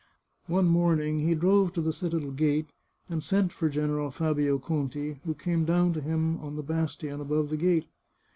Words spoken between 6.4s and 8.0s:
the bastion above the gate.